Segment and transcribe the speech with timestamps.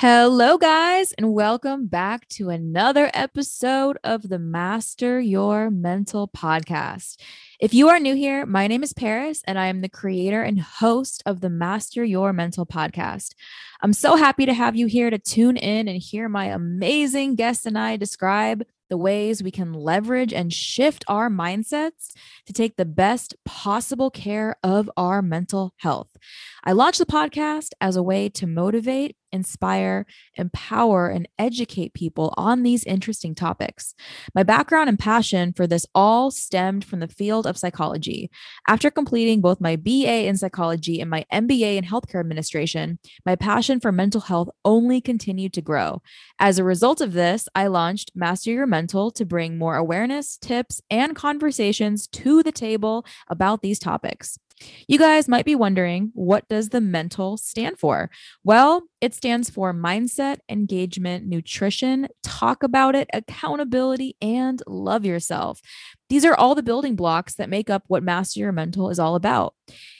[0.00, 7.20] Hello, guys, and welcome back to another episode of the Master Your Mental podcast.
[7.58, 10.60] If you are new here, my name is Paris, and I am the creator and
[10.60, 13.34] host of the Master Your Mental podcast.
[13.82, 17.66] I'm so happy to have you here to tune in and hear my amazing guests
[17.66, 22.12] and I describe the ways we can leverage and shift our mindsets
[22.46, 26.16] to take the best possible care of our mental health.
[26.64, 32.62] I launched the podcast as a way to motivate, inspire, empower, and educate people on
[32.62, 33.94] these interesting topics.
[34.34, 38.30] My background and passion for this all stemmed from the field of psychology.
[38.66, 43.80] After completing both my BA in psychology and my MBA in healthcare administration, my passion
[43.80, 46.02] for mental health only continued to grow.
[46.38, 50.80] As a result of this, I launched Master Your Mental to bring more awareness, tips,
[50.90, 54.38] and conversations to the table about these topics.
[54.86, 58.10] You guys might be wondering, what does the mental stand for?
[58.44, 65.60] Well, it stands for mindset, engagement, nutrition, talk about it, accountability, and love yourself.
[66.08, 69.14] These are all the building blocks that make up what Master Your Mental is all
[69.14, 69.54] about.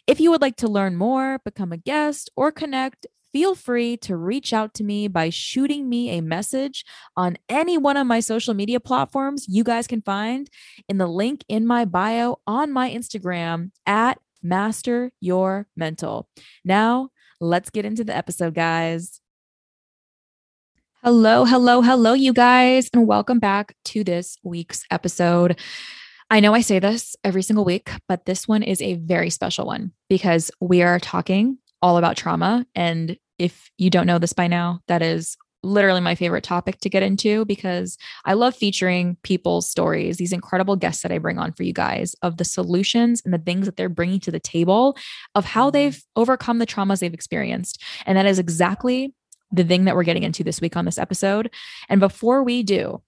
[0.06, 4.16] If you would like to learn more, become a guest, or connect, feel free to
[4.16, 6.84] reach out to me by shooting me a message
[7.16, 10.48] on any one of my social media platforms you guys can find
[10.88, 16.28] in the link in my bio on my Instagram at Master Your Mental.
[16.64, 19.20] Now, let's get into the episode, guys.
[21.04, 25.58] Hello, hello, hello, you guys, and welcome back to this week's episode.
[26.30, 29.66] I know I say this every single week, but this one is a very special
[29.66, 32.66] one because we are talking all about trauma.
[32.74, 36.88] And if you don't know this by now, that is literally my favorite topic to
[36.88, 41.52] get into because I love featuring people's stories, these incredible guests that I bring on
[41.52, 44.96] for you guys of the solutions and the things that they're bringing to the table
[45.34, 45.74] of how mm-hmm.
[45.74, 47.82] they've overcome the traumas they've experienced.
[48.06, 49.12] And that is exactly
[49.50, 51.50] the thing that we're getting into this week on this episode.
[51.88, 53.02] And before we do,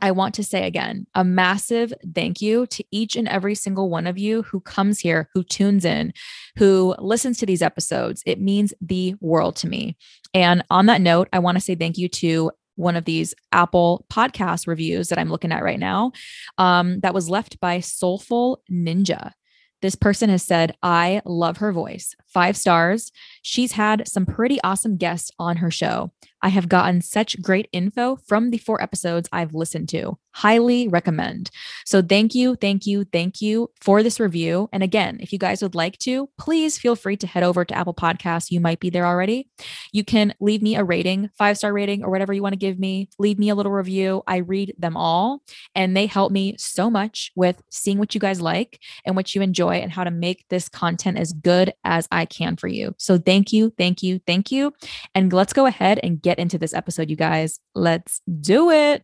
[0.00, 4.06] I want to say again a massive thank you to each and every single one
[4.06, 6.12] of you who comes here, who tunes in,
[6.56, 8.22] who listens to these episodes.
[8.26, 9.96] It means the world to me.
[10.32, 14.04] And on that note, I want to say thank you to one of these Apple
[14.12, 16.12] podcast reviews that I'm looking at right now
[16.58, 19.32] um, that was left by Soulful Ninja.
[19.80, 22.16] This person has said, I love her voice.
[22.34, 23.12] Five stars.
[23.42, 26.10] She's had some pretty awesome guests on her show.
[26.44, 30.18] I have gotten such great info from the four episodes I've listened to.
[30.34, 31.50] Highly recommend.
[31.86, 34.68] So, thank you, thank you, thank you for this review.
[34.70, 37.74] And again, if you guys would like to, please feel free to head over to
[37.74, 38.50] Apple Podcasts.
[38.50, 39.48] You might be there already.
[39.90, 42.78] You can leave me a rating, five star rating, or whatever you want to give
[42.78, 43.08] me.
[43.18, 44.22] Leave me a little review.
[44.26, 45.40] I read them all,
[45.74, 49.40] and they help me so much with seeing what you guys like and what you
[49.40, 52.94] enjoy and how to make this content as good as I can for you.
[52.98, 54.72] So, thank you, thank you, thank you.
[55.14, 57.60] And let's go ahead and get into this episode, you guys.
[57.74, 59.02] Let's do it.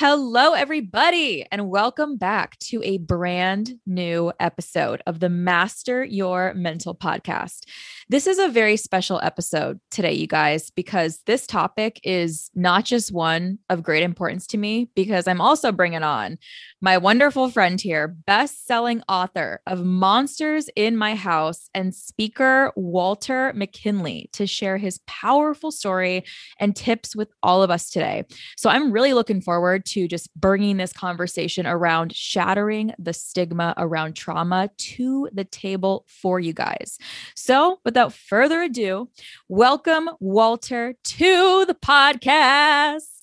[0.00, 6.94] Hello, everybody, and welcome back to a brand new episode of the Master Your Mental
[6.94, 7.64] podcast.
[8.08, 13.10] This is a very special episode today, you guys, because this topic is not just
[13.12, 16.38] one of great importance to me, because I'm also bringing on
[16.80, 23.52] my wonderful friend here, best selling author of Monsters in My House and speaker Walter
[23.56, 26.22] McKinley, to share his powerful story
[26.60, 28.24] and tips with all of us today.
[28.56, 34.14] So I'm really looking forward to just bringing this conversation around shattering the stigma around
[34.14, 36.96] trauma to the table for you guys.
[37.34, 39.08] So without further ado,
[39.48, 43.17] welcome Walter to the podcast.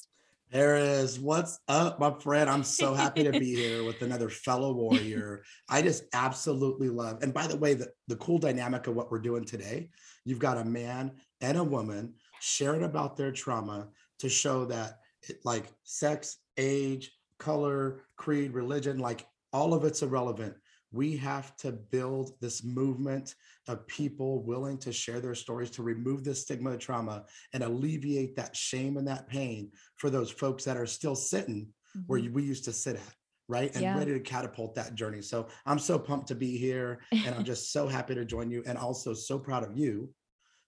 [0.52, 1.20] There is.
[1.20, 2.50] What's up, my friend?
[2.50, 5.44] I'm so happy to be here with another fellow warrior.
[5.68, 7.24] I just absolutely love.
[7.24, 9.90] And by the way, the, the cool dynamic of what we're doing today,
[10.24, 13.88] you've got a man and a woman sharing about their trauma
[14.20, 20.54] to show that it, like sex, age, color, creed, religion, like all of it's irrelevant.
[20.92, 23.36] We have to build this movement
[23.68, 28.36] of people willing to share their stories to remove the stigma of trauma and alleviate
[28.36, 32.02] that shame and that pain for those folks that are still sitting mm-hmm.
[32.08, 33.16] where we used to sit at
[33.48, 33.72] right?
[33.76, 33.96] And yeah.
[33.96, 35.22] ready to catapult that journey.
[35.22, 38.64] So i'm so pumped to be here and i'm just so happy to join you
[38.66, 40.10] and also so proud of you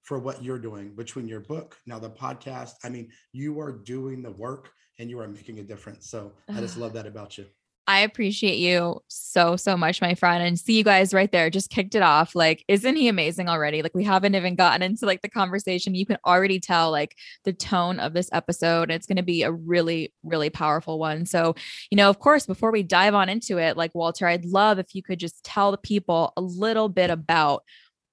[0.04, 2.74] for what you're doing between your book now the podcast.
[2.84, 4.70] I mean you are doing the work
[5.00, 6.10] and you are making a difference.
[6.10, 7.46] So i just love that about you
[7.90, 10.44] I appreciate you so, so much, my friend.
[10.44, 11.50] And see you guys right there.
[11.50, 12.36] Just kicked it off.
[12.36, 13.82] Like, isn't he amazing already?
[13.82, 15.96] Like, we haven't even gotten into like the conversation.
[15.96, 18.92] You can already tell like the tone of this episode.
[18.92, 21.26] It's going to be a really, really powerful one.
[21.26, 21.56] So,
[21.90, 24.94] you know, of course, before we dive on into it, like, Walter, I'd love if
[24.94, 27.64] you could just tell the people a little bit about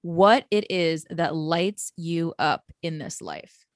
[0.02, 3.66] what it is that lights you up in this life.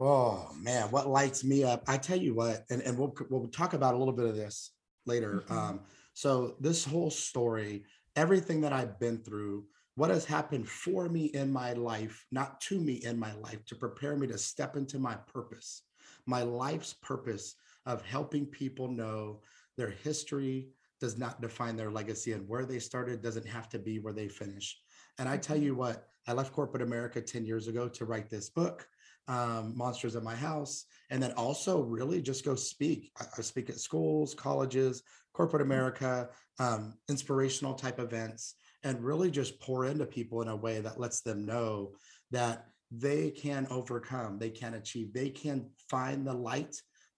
[0.00, 1.84] Oh man, what lights me up?
[1.86, 4.72] I tell you what, and, and we'll we'll talk about a little bit of this
[5.06, 5.44] later.
[5.46, 5.58] Mm-hmm.
[5.58, 5.80] Um,
[6.14, 7.84] so this whole story,
[8.16, 9.64] everything that I've been through,
[9.94, 13.74] what has happened for me in my life, not to me in my life, to
[13.74, 15.82] prepare me to step into my purpose,
[16.26, 17.54] my life's purpose
[17.86, 19.40] of helping people know
[19.76, 20.68] their history
[21.00, 24.28] does not define their legacy and where they started doesn't have to be where they
[24.28, 24.78] finish.
[25.18, 25.66] And I tell mm-hmm.
[25.66, 28.86] you what, I left corporate America 10 years ago to write this book,
[29.30, 33.12] um, Monsters at My House, and then also really just go speak.
[33.20, 35.72] I, I speak at schools, colleges, corporate mm-hmm.
[35.72, 36.28] America,
[36.58, 41.20] um, inspirational type events, and really just pour into people in a way that lets
[41.20, 41.92] them know
[42.32, 46.74] that they can overcome, they can achieve, they can find the light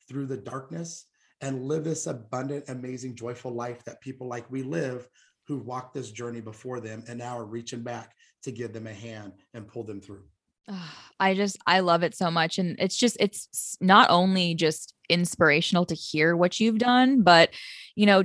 [0.07, 1.07] through the darkness
[1.41, 5.09] and live this abundant, amazing, joyful life that people like we live
[5.49, 8.13] who walked this journey before them and now are reaching back
[8.43, 10.25] to give them a hand and pull them through.
[11.21, 15.87] I just I love it so much and it's just it's not only just inspirational
[15.87, 17.51] to hear what you've done but
[17.95, 18.25] you know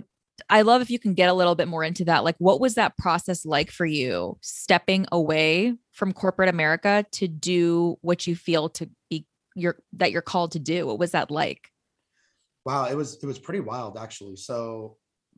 [0.49, 2.75] I love if you can get a little bit more into that like what was
[2.75, 8.69] that process like for you stepping away from corporate America to do what you feel
[8.69, 11.69] to be your that you're called to do what was that like
[12.67, 14.35] Wow, it was it was pretty wild actually.
[14.35, 14.97] So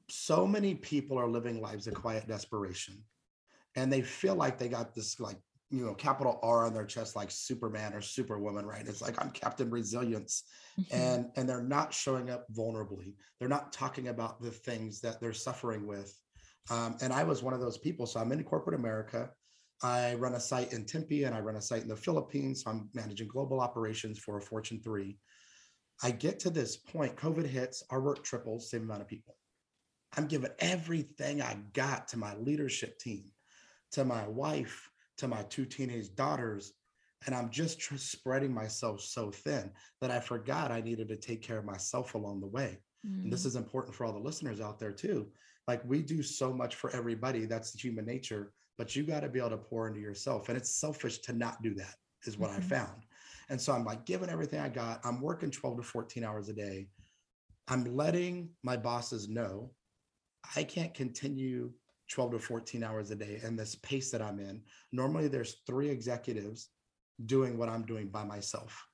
[0.09, 3.03] so many people are living lives of quiet desperation
[3.75, 5.37] and they feel like they got this like
[5.69, 8.87] you know capital r on their chest like superman or superwoman right?
[8.87, 10.43] It's like i'm captain resilience.
[10.79, 10.95] Mm-hmm.
[10.95, 13.15] and and they're not showing up vulnerably.
[13.39, 16.13] They're not talking about the things that they're suffering with.
[16.69, 18.05] Um, and i was one of those people.
[18.05, 19.29] So i'm in corporate america.
[19.81, 22.63] I run a site in tempe and i run a site in the philippines.
[22.63, 25.17] So i'm managing global operations for a fortune 3
[26.01, 29.35] i get to this point covid hits our work triples same amount of people.
[30.17, 33.25] I'm giving everything I got to my leadership team,
[33.91, 34.89] to my wife,
[35.19, 36.73] to my two teenage daughters.
[37.25, 39.71] And I'm just tr- spreading myself so thin
[40.01, 42.79] that I forgot I needed to take care of myself along the way.
[43.05, 43.23] Mm.
[43.23, 43.47] And this mm.
[43.47, 45.27] is important for all the listeners out there too.
[45.67, 49.39] Like we do so much for everybody, that's human nature, but you got to be
[49.39, 50.49] able to pour into yourself.
[50.49, 51.95] And it's selfish to not do that,
[52.25, 52.73] is what mm-hmm.
[52.73, 53.03] I found.
[53.49, 55.01] And so I'm like giving everything I got.
[55.03, 56.87] I'm working 12 to 14 hours a day.
[57.67, 59.71] I'm letting my bosses know
[60.55, 61.71] I can't continue
[62.09, 64.61] 12 to 14 hours a day and this pace that I'm in.
[64.91, 66.69] Normally there's three executives
[67.25, 68.85] doing what I'm doing by myself.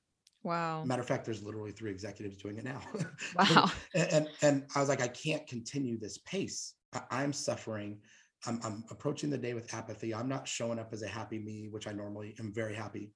[0.42, 0.84] Wow.
[0.84, 2.80] Matter of fact, there's literally three executives doing it now.
[3.36, 3.70] Wow.
[3.94, 6.74] and, and, and I was like, I can't continue this pace.
[7.10, 7.98] I, am suffering.
[8.46, 10.14] I'm, I'm approaching the day with apathy.
[10.14, 13.12] I'm not showing up as a happy me, which I normally am very happy.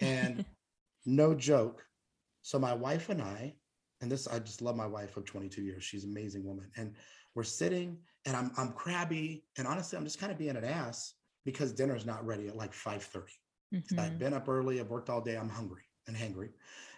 [0.00, 0.44] And
[1.06, 1.82] no joke.
[2.42, 3.54] So my wife and I,
[4.02, 5.84] and this I just love my wife of 22 years.
[5.84, 6.70] She's an amazing woman.
[6.76, 6.94] And
[7.34, 11.14] we're sitting and I'm I'm crabby and honestly I'm just kind of being an ass
[11.44, 13.32] because dinner's not ready at like 5 30.
[13.74, 14.00] Mm-hmm.
[14.00, 16.50] I've been up early, I've worked all day, I'm hungry and hangry.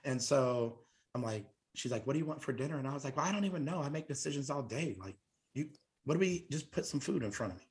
[0.05, 0.81] And so
[1.15, 2.79] I'm like, she's like, what do you want for dinner?
[2.79, 3.81] And I was like, well, I don't even know.
[3.81, 4.97] I make decisions all day.
[4.99, 5.17] Like,
[5.55, 5.69] you
[6.05, 7.65] what do we just put some food in front of me?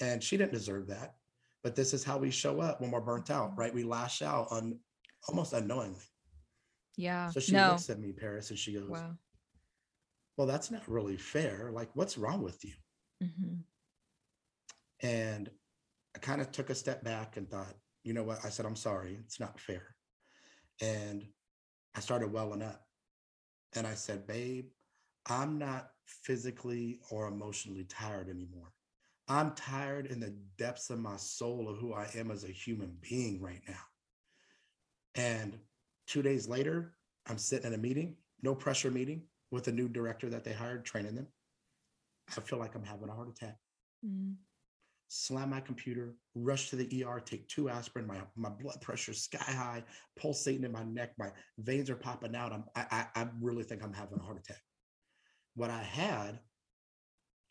[0.00, 1.14] And she didn't deserve that.
[1.62, 3.74] But this is how we show up when we're burnt out, right?
[3.74, 4.78] We lash out on
[5.28, 6.02] almost unknowingly.
[6.96, 7.30] Yeah.
[7.30, 7.70] So she no.
[7.70, 9.16] looks at me, Paris, and she goes, wow
[10.36, 11.70] well, that's not really fair.
[11.72, 12.72] Like, what's wrong with you?
[13.22, 15.06] Mm-hmm.
[15.06, 15.50] And
[16.14, 17.74] I kind of took a step back and thought,
[18.04, 18.44] you know what?
[18.44, 19.18] I said, I'm sorry.
[19.24, 19.94] It's not fair.
[20.80, 21.24] And
[21.94, 22.82] I started welling up.
[23.74, 24.66] And I said, babe,
[25.26, 28.72] I'm not physically or emotionally tired anymore.
[29.28, 32.96] I'm tired in the depths of my soul of who I am as a human
[33.00, 33.74] being right now.
[35.14, 35.58] And
[36.06, 36.94] two days later,
[37.26, 40.84] I'm sitting in a meeting, no pressure meeting with a new director that they hired,
[40.84, 41.28] training them.
[42.36, 43.56] I feel like I'm having a heart attack.
[44.04, 44.34] Mm.
[45.08, 48.06] Slam my computer, rush to the ER, take two aspirin.
[48.06, 49.84] My my blood pressure sky high,
[50.16, 51.12] pulsating in my neck.
[51.18, 52.52] My veins are popping out.
[52.52, 54.62] I'm I I really think I'm having a heart attack.
[55.54, 56.40] What I had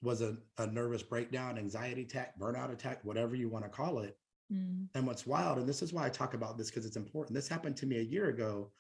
[0.02, 4.18] was a, a nervous breakdown, anxiety attack, burnout attack, whatever you want to call it.
[4.52, 4.88] Mm.
[4.96, 7.36] And what's wild, and this is why I talk about this because it's important.
[7.36, 8.72] This happened to me a year ago,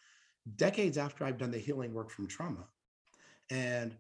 [0.56, 2.66] decades after I've done the healing work from trauma
[3.52, 3.96] and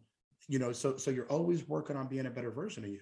[0.51, 3.00] you know so so you're always working on being a better version of you.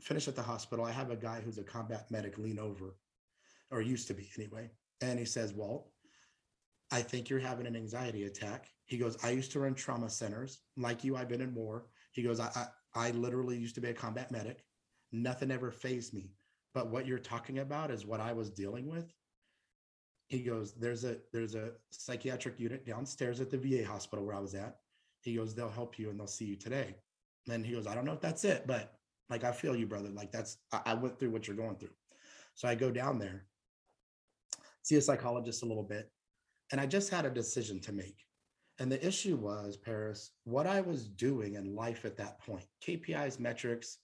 [0.00, 0.84] Finish at the hospital.
[0.86, 2.96] I have a guy who's a combat medic lean over
[3.70, 4.70] or used to be anyway
[5.02, 5.92] and he says well
[6.90, 8.70] i think you're having an anxiety attack.
[8.86, 10.60] He goes i used to run trauma centers.
[10.78, 11.84] Like you i've been in war.
[12.12, 12.50] He goes i
[12.94, 14.64] i, I literally used to be a combat medic.
[15.12, 16.32] Nothing ever phased me
[16.72, 19.12] but what you're talking about is what i was dealing with.
[20.28, 24.40] He goes there's a there's a psychiatric unit downstairs at the va hospital where i
[24.40, 24.78] was at
[25.28, 26.96] he goes, they'll help you and they'll see you today.
[27.50, 28.98] And he goes, I don't know if that's it, but
[29.30, 30.08] like I feel you, brother.
[30.10, 31.94] Like that's I, I went through what you're going through.
[32.54, 33.46] So I go down there,
[34.82, 36.10] see a psychologist a little bit,
[36.72, 38.24] and I just had a decision to make.
[38.80, 43.40] And the issue was, Paris, what I was doing in life at that point, KPIs,
[43.40, 43.98] metrics,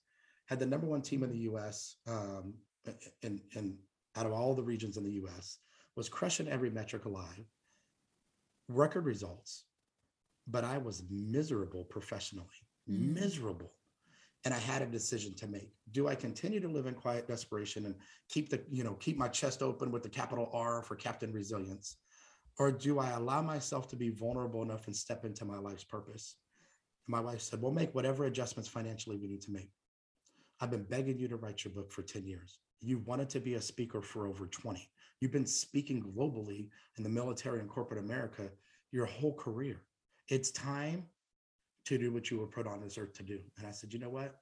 [0.46, 2.54] had the number one team in the US um,
[3.22, 3.76] and, and
[4.16, 5.58] out of all the regions in the US,
[5.96, 7.44] was crushing every metric alive,
[8.68, 9.64] record results,
[10.46, 12.46] but I was miserable professionally,
[12.90, 13.14] mm.
[13.14, 13.72] miserable.
[14.44, 15.72] And I had a decision to make.
[15.92, 17.94] Do I continue to live in quiet desperation and
[18.28, 21.96] keep the, you know, keep my chest open with the capital R for Captain Resilience?
[22.58, 26.36] Or do I allow myself to be vulnerable enough and step into my life's purpose?
[27.06, 29.70] And my wife said, We'll make whatever adjustments financially we need to make.
[30.60, 32.58] I've been begging you to write your book for 10 years.
[32.80, 34.88] You wanted to be a speaker for over 20.
[35.20, 38.50] You've been speaking globally in the military and corporate America
[38.92, 39.80] your whole career.
[40.28, 41.04] It's time
[41.86, 43.40] to do what you were put on this earth to do.
[43.58, 44.36] And I said, you know what?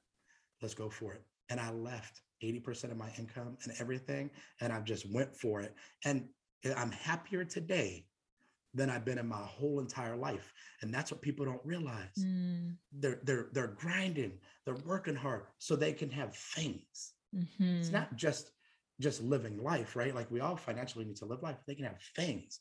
[0.61, 1.23] Let's go for it.
[1.49, 4.31] And I left 80% of my income and everything.
[4.61, 5.75] And I just went for it.
[6.05, 6.29] And
[6.77, 8.07] I'm happier today
[8.75, 10.53] than I've been in my whole entire life.
[10.81, 12.17] And that's what people don't realize.
[12.19, 12.77] Mm.
[12.93, 17.13] They're they're they're grinding, they're working hard so they can have things.
[17.35, 17.81] Mm-hmm.
[17.81, 18.51] It's not just
[19.01, 20.15] just living life, right?
[20.15, 21.57] Like we all financially need to live life.
[21.67, 22.61] They can have things.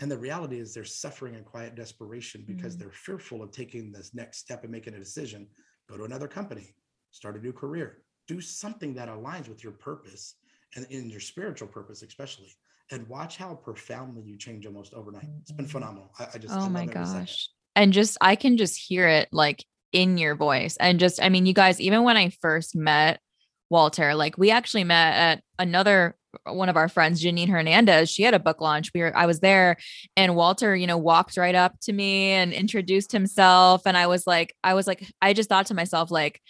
[0.00, 2.80] And the reality is they're suffering in quiet desperation because mm.
[2.80, 5.46] they're fearful of taking this next step and making a decision.
[5.88, 6.74] Go to another company,
[7.10, 10.36] start a new career, do something that aligns with your purpose
[10.74, 12.48] and in your spiritual purpose, especially
[12.90, 15.26] and watch how profoundly you change almost overnight.
[15.42, 15.72] It's been mm-hmm.
[15.72, 16.10] phenomenal.
[16.18, 17.48] I, I just, oh I my gosh.
[17.76, 20.76] And just, I can just hear it like in your voice.
[20.78, 23.20] And just, I mean, you guys, even when I first met
[23.70, 28.22] Walter, like we actually met at another uh, one of our friends, Janine Hernandez, she
[28.22, 28.90] had a book launch.
[28.94, 29.76] We were, I was there
[30.16, 33.82] and Walter, you know, walked right up to me and introduced himself.
[33.86, 36.40] And I was like, I was like, I just thought to myself, like,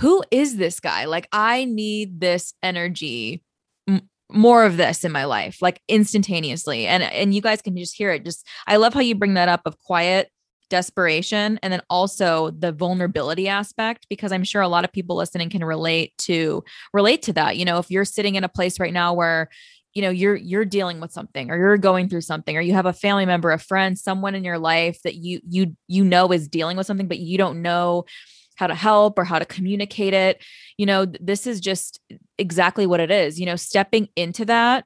[0.00, 1.04] who is this guy?
[1.04, 3.42] Like, I need this energy
[4.32, 8.10] more of this in my life like instantaneously and and you guys can just hear
[8.10, 10.30] it just i love how you bring that up of quiet
[10.72, 15.50] desperation and then also the vulnerability aspect because i'm sure a lot of people listening
[15.50, 16.64] can relate to
[16.94, 19.50] relate to that you know if you're sitting in a place right now where
[19.92, 22.86] you know you're you're dealing with something or you're going through something or you have
[22.86, 26.48] a family member a friend someone in your life that you you you know is
[26.48, 28.06] dealing with something but you don't know
[28.56, 30.42] how to help or how to communicate it.
[30.76, 32.00] You know, this is just
[32.38, 34.84] exactly what it is, you know, stepping into that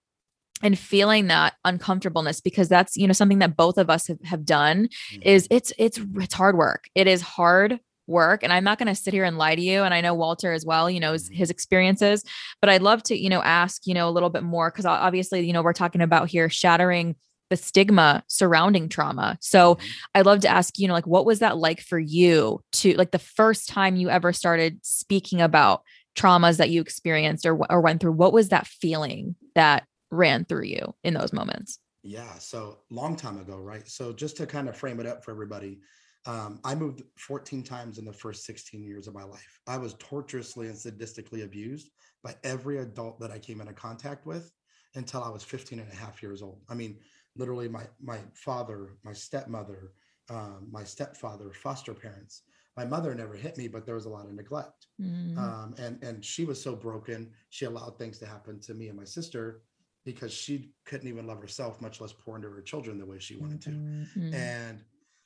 [0.62, 4.44] and feeling that uncomfortableness because that's you know something that both of us have, have
[4.44, 5.22] done mm-hmm.
[5.22, 8.94] is it's it's it's hard work it is hard work and i'm not going to
[8.94, 11.24] sit here and lie to you and i know walter as well you know his,
[11.24, 11.34] mm-hmm.
[11.34, 12.24] his experiences
[12.60, 15.44] but i'd love to you know ask you know a little bit more because obviously
[15.46, 17.16] you know we're talking about here shattering
[17.48, 19.38] the stigma surrounding trauma.
[19.40, 19.86] So mm-hmm.
[20.16, 23.12] I'd love to ask, you know, like what was that like for you to like
[23.12, 25.82] the first time you ever started speaking about
[26.16, 28.12] traumas that you experienced or, or went through?
[28.12, 31.78] What was that feeling that ran through you in those moments?
[32.02, 32.34] Yeah.
[32.38, 33.86] So long time ago, right?
[33.88, 35.80] So just to kind of frame it up for everybody,
[36.26, 39.60] um, I moved 14 times in the first 16 years of my life.
[39.66, 41.90] I was torturously and sadistically abused
[42.22, 44.52] by every adult that I came into contact with
[44.94, 46.62] until I was 15 and a half years old.
[46.68, 46.98] I mean,
[47.36, 49.92] literally my my father, my stepmother,
[50.30, 52.42] um, my stepfather, foster parents.
[52.76, 55.36] My mother never hit me, but there was a lot of neglect, mm.
[55.38, 57.30] um, and and she was so broken.
[57.50, 59.62] She allowed things to happen to me and my sister
[60.06, 63.36] because she couldn't even love herself, much less pour into her children the way she
[63.36, 63.70] wanted to.
[63.70, 64.32] Mm-hmm.
[64.32, 64.80] And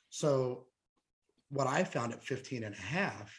[0.09, 0.65] so,
[1.49, 3.31] what I found at 15 and a half,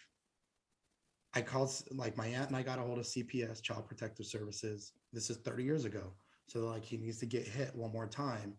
[1.35, 4.93] I called like my aunt and I got a hold of CPS, Child Protective Services.
[5.13, 6.13] This is 30 years ago.
[6.47, 8.55] So like he needs to get hit one more time.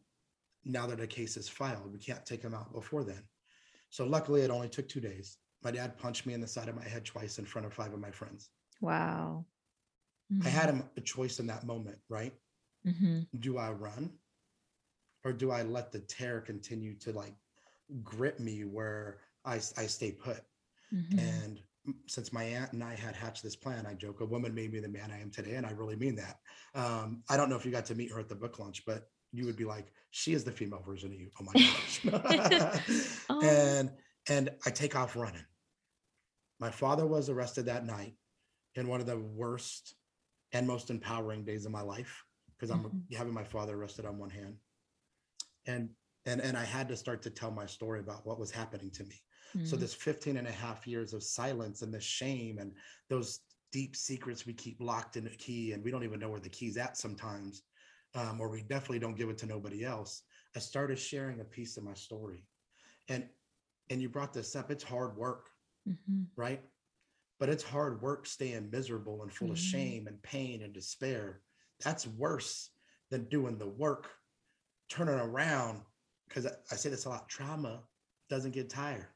[0.65, 3.21] Now that a case is filed, we can't take him out before then.
[3.91, 5.37] So luckily, it only took two days.
[5.63, 7.93] My dad punched me in the side of my head twice in front of five
[7.93, 8.49] of my friends.
[8.81, 9.45] Wow.
[10.33, 10.47] Mm-hmm.
[10.47, 10.87] I had mm-hmm.
[10.97, 12.33] a choice in that moment, right?
[12.87, 13.21] Mm-hmm.
[13.39, 14.11] Do I run
[15.23, 17.35] or do I let the terror continue to like
[18.03, 20.41] grip me where I, I stay put?
[20.93, 21.19] Mm-hmm.
[21.19, 21.59] And
[22.07, 24.79] since my aunt and I had hatched this plan, I joke a woman made me
[24.79, 26.39] the man I am today, and I really mean that.
[26.75, 29.09] Um, I don't know if you got to meet her at the book launch, but
[29.31, 31.29] you would be like, she is the female version of you.
[31.39, 32.01] Oh my gosh!
[33.29, 33.41] oh.
[33.41, 33.91] And
[34.29, 35.43] and I take off running.
[36.59, 38.13] My father was arrested that night
[38.75, 39.95] in one of the worst
[40.53, 42.23] and most empowering days of my life
[42.63, 43.15] because I'm mm-hmm.
[43.15, 44.55] having my father arrested on one hand,
[45.65, 45.89] and
[46.25, 49.03] and and I had to start to tell my story about what was happening to
[49.03, 49.21] me
[49.55, 49.67] Mm-hmm.
[49.67, 52.73] So this 15 and a half years of silence and the shame and
[53.09, 53.39] those
[53.71, 56.49] deep secrets we keep locked in a key and we don't even know where the
[56.49, 57.63] key's at sometimes,
[58.15, 60.23] um, or we definitely don't give it to nobody else.
[60.55, 62.45] I started sharing a piece of my story.
[63.09, 63.27] And
[63.89, 65.49] and you brought this up, it's hard work,
[65.87, 66.23] mm-hmm.
[66.35, 66.61] right?
[67.39, 69.53] But it's hard work staying miserable and full mm-hmm.
[69.53, 71.41] of shame and pain and despair.
[71.83, 72.69] That's worse
[73.11, 74.09] than doing the work,
[74.89, 75.81] turning around.
[76.27, 77.81] Because I say this a lot trauma
[78.29, 79.07] doesn't get tired.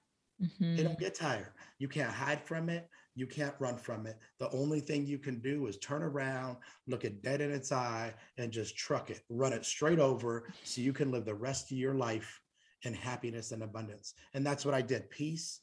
[0.42, 0.76] Mm-hmm.
[0.76, 1.52] They don't get tired.
[1.80, 2.88] You can't hide from it.
[3.16, 4.20] You can't run from it.
[4.38, 8.14] The only thing you can do is turn around, look it dead in its eye,
[8.38, 11.78] and just truck it, run it straight over so you can live the rest of
[11.80, 12.40] your life
[12.84, 14.14] in happiness and abundance.
[14.36, 15.10] And that's what I did.
[15.10, 15.62] Piece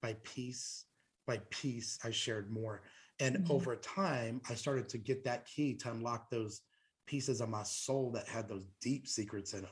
[0.00, 0.86] by piece
[1.26, 2.82] by piece, I shared more.
[3.20, 3.52] And mm-hmm.
[3.52, 6.62] over time, I started to get that key to unlock those
[7.06, 9.70] pieces of my soul that had those deep secrets in them.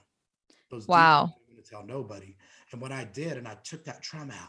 [0.70, 1.34] Those wow.
[1.54, 2.36] to tell nobody.
[2.72, 4.48] And what I did, and I took that trauma out,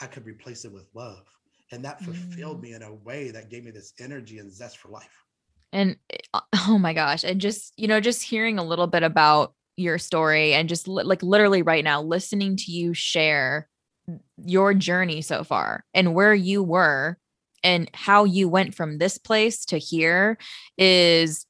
[0.00, 1.24] I could replace it with love.
[1.72, 2.62] And that fulfilled mm.
[2.62, 5.24] me in a way that gave me this energy and zest for life.
[5.72, 5.96] And
[6.34, 7.24] uh, oh my gosh.
[7.24, 11.04] And just, you know, just hearing a little bit about your story and just li-
[11.04, 13.68] like literally right now, listening to you share
[14.44, 17.16] your journey so far and where you were
[17.62, 20.38] and how you went from this place to here
[20.76, 21.46] is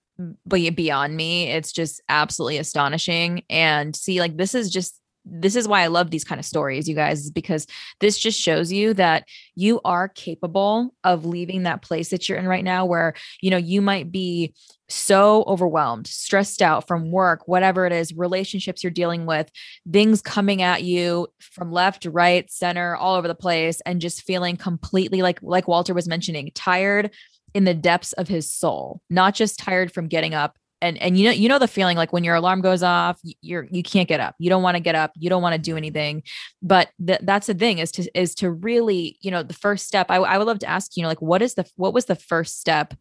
[0.46, 1.48] beyond me.
[1.48, 3.42] It's just absolutely astonishing.
[3.48, 6.88] And see, like, this is just this is why I love these kind of stories,
[6.88, 7.66] you guys, because
[8.00, 9.24] this just shows you that
[9.54, 13.56] you are capable of leaving that place that you're in right now where, you know,
[13.56, 14.54] you might be
[14.90, 19.50] so overwhelmed, stressed out from work, whatever it is, relationships you're dealing with,
[19.90, 24.56] things coming at you from left, right, center, all over the place, and just feeling
[24.56, 27.10] completely like, like Walter was mentioning, tired
[27.54, 30.56] in the depths of his soul, not just tired from getting up.
[30.82, 33.68] And and you know you know the feeling like when your alarm goes off you're
[33.70, 34.34] you can't get up.
[34.38, 35.12] You don't want to get up.
[35.14, 36.22] You don't want to do anything.
[36.62, 40.06] But th- that's the thing is to is to really you know the first step
[40.08, 42.14] I, I would love to ask you know like what is the what was the
[42.14, 42.94] first step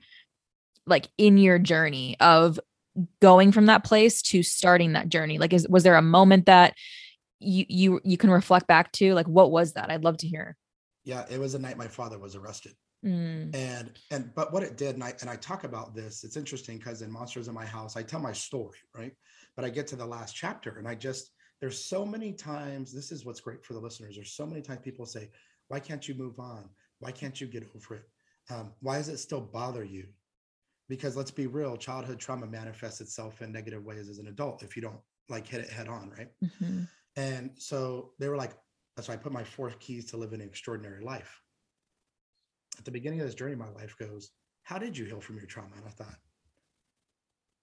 [0.86, 2.60] like in your journey of
[3.22, 6.74] going from that place to starting that journey like is was there a moment that
[7.40, 10.58] you you you can reflect back to like what was that i'd love to hear
[11.06, 12.74] yeah it was the night my father was arrested
[13.06, 13.56] Mm.
[13.56, 16.78] And and but what it did, and I and I talk about this, it's interesting
[16.78, 19.14] because in Monsters in My House, I tell my story, right?
[19.56, 21.32] But I get to the last chapter and I just
[21.62, 24.16] there's so many times, this is what's great for the listeners.
[24.16, 25.30] There's so many times people say,
[25.68, 26.70] Why can't you move on?
[27.00, 28.10] Why can't you get over it?
[28.50, 30.08] Um, why does it still bother you?
[30.90, 34.76] Because let's be real, childhood trauma manifests itself in negative ways as an adult if
[34.76, 35.00] you don't
[35.30, 36.30] like hit it head on, right?
[36.44, 36.82] Mm-hmm.
[37.16, 38.52] And so they were like,
[38.96, 41.40] that's why I put my four keys to living an extraordinary life
[42.80, 44.32] at the beginning of this journey, my wife goes,
[44.64, 45.76] How did you heal from your trauma?
[45.76, 46.16] And I thought,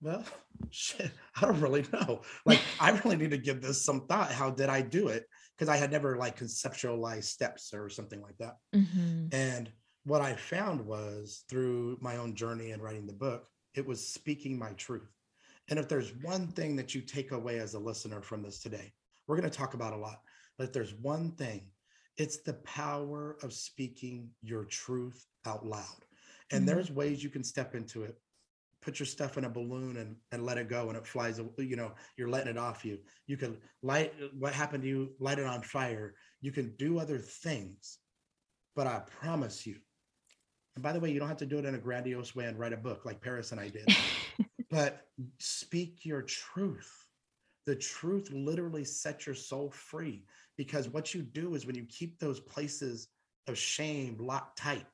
[0.02, 0.24] well,
[0.70, 2.20] shit, I don't really know.
[2.44, 4.30] Like, I really need to give this some thought.
[4.30, 5.24] How did I do it?
[5.56, 8.56] Because I had never like conceptualized steps or something like that.
[8.74, 9.28] Mm-hmm.
[9.32, 9.70] And
[10.06, 14.58] what I found was through my own journey and writing the book, it was speaking
[14.58, 15.12] my truth.
[15.68, 18.92] And if there's one thing that you take away as a listener from this today,
[19.26, 20.20] we're going to talk about a lot,
[20.56, 21.66] but if there's one thing
[22.16, 25.84] it's the power of speaking your truth out loud.
[26.50, 26.74] And mm-hmm.
[26.74, 28.16] there's ways you can step into it.
[28.80, 31.76] Put your stuff in a balloon and, and let it go and it flies, you
[31.76, 32.98] know, you're letting it off you.
[33.26, 36.14] You can light what happened to you, light it on fire.
[36.40, 37.98] You can do other things.
[38.76, 39.76] But I promise you,
[40.76, 42.58] and by the way, you don't have to do it in a grandiose way and
[42.58, 43.88] write a book like Paris and I did,
[44.70, 45.06] but
[45.38, 46.92] speak your truth.
[47.64, 50.24] The truth literally sets your soul free
[50.56, 53.08] because what you do is when you keep those places
[53.48, 54.86] of shame locked tight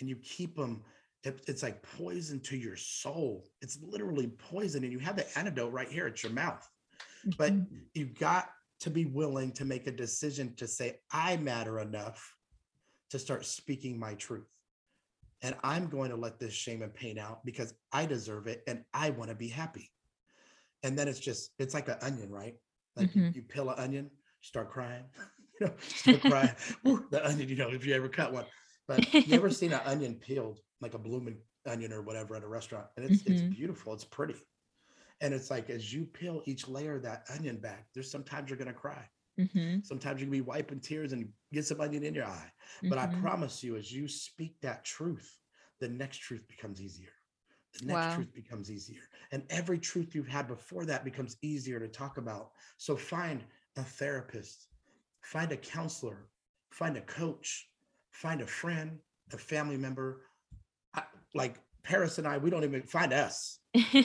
[0.00, 0.82] and you keep them
[1.24, 5.88] it's like poison to your soul it's literally poison and you have the antidote right
[5.88, 6.68] here at your mouth
[7.38, 7.76] but mm-hmm.
[7.94, 12.34] you've got to be willing to make a decision to say i matter enough
[13.10, 14.48] to start speaking my truth
[15.42, 18.84] and i'm going to let this shame and pain out because i deserve it and
[18.94, 19.90] i want to be happy
[20.82, 22.54] and then it's just it's like an onion right
[22.96, 23.26] like mm-hmm.
[23.26, 24.10] you, you peel an onion
[24.42, 25.04] start crying.
[25.60, 26.54] you know, start crying.
[27.10, 28.44] the onion, you know, if you ever cut one.
[28.86, 32.48] But you ever seen an onion peeled, like a blooming onion or whatever at a
[32.48, 32.86] restaurant?
[32.96, 33.32] And it's mm-hmm.
[33.32, 34.34] it's beautiful, it's pretty.
[35.20, 38.58] And it's like as you peel each layer of that onion back, there's sometimes you're
[38.58, 39.08] gonna cry.
[39.40, 39.78] Mm-hmm.
[39.82, 42.52] Sometimes you can be wiping tears and get some onion in your eye.
[42.82, 43.22] But I mm-hmm.
[43.22, 45.38] promise you, as you speak that truth,
[45.80, 47.12] the next truth becomes easier.
[47.80, 48.14] The next wow.
[48.16, 49.00] truth becomes easier.
[49.30, 52.50] And every truth you've had before that becomes easier to talk about.
[52.76, 53.42] So find
[53.76, 54.68] a therapist,
[55.22, 56.28] find a counselor,
[56.70, 57.68] find a coach,
[58.10, 58.98] find a friend,
[59.32, 60.22] a family member.
[60.94, 61.02] I,
[61.34, 63.58] like Paris and I, we don't even find us,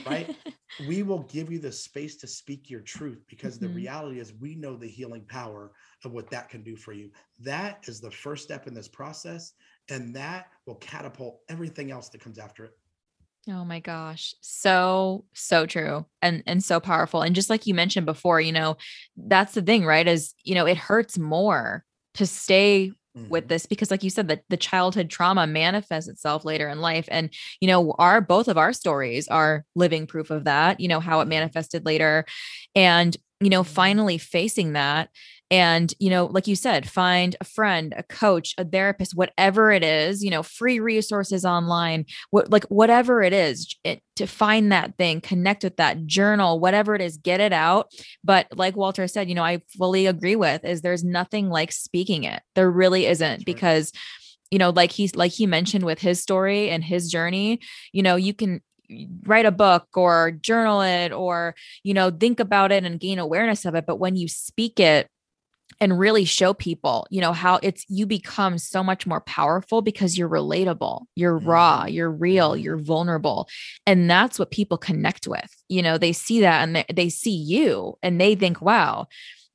[0.06, 0.36] right?
[0.88, 3.68] we will give you the space to speak your truth because mm-hmm.
[3.68, 5.72] the reality is we know the healing power
[6.04, 7.12] of what that can do for you.
[7.40, 9.54] That is the first step in this process,
[9.90, 12.72] and that will catapult everything else that comes after it.
[13.50, 14.34] Oh my gosh.
[14.42, 17.22] So so true and and so powerful.
[17.22, 18.76] And just like you mentioned before, you know,
[19.16, 20.06] that's the thing, right?
[20.06, 21.86] Is, you know, it hurts more
[22.16, 22.92] to stay
[23.30, 23.50] with Mhm.
[23.50, 27.30] this because like you said that the childhood trauma manifests itself later in life and
[27.62, 31.20] you know our both of our stories are living proof of that you know how
[31.22, 32.26] it manifested later
[32.76, 33.68] and you know Mhm.
[33.68, 35.10] finally facing that
[35.50, 39.84] and you know like you said find a friend a coach a therapist whatever it
[39.84, 44.98] is you know free resources online what like whatever it is it, to find that
[44.98, 47.92] thing connect with that journal whatever it is get it out.
[48.24, 52.24] But like walter said you know i fully agree with is there's nothing like speaking
[52.24, 52.42] it.
[52.56, 53.46] There really isn't right.
[53.46, 53.92] because
[54.52, 57.60] you know like he's like he mentioned with his story and his journey
[57.92, 58.62] you know you can
[59.26, 63.66] write a book or journal it or you know think about it and gain awareness
[63.66, 63.86] of it.
[63.86, 65.10] But when you speak it
[65.80, 70.18] and really show people you know how it's you become so much more powerful because
[70.18, 71.94] you're relatable you're raw Mhm.
[71.94, 72.64] you're real Mhm.
[72.64, 73.48] you're vulnerable
[73.86, 77.36] and that's what people connect with you know they see that and they, they see
[77.36, 79.08] you and they think wow